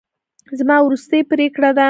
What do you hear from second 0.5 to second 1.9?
زما وروستۍ پرېکړه ده.